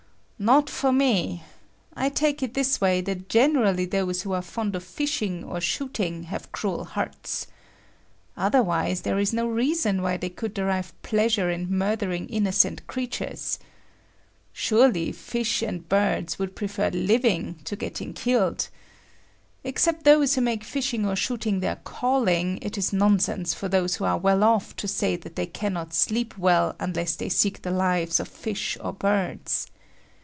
[0.43, 1.43] Not for me!
[1.95, 6.23] I take it this way that generally those who are fond of fishing or shooting
[6.23, 7.45] have cruel hearts.
[8.35, 13.59] Otherwise, there is no reason why they could derive pleasure in murdering innocent creatures.
[14.51, 18.67] Surely, fish and birds would prefer living to getting killed.
[19.63, 24.05] Except those who make fishing or shooting their calling, it is nonsense for those who
[24.05, 28.19] are well off to say that they cannot sleep well unless they seek the lives
[28.19, 29.67] of fish or birds.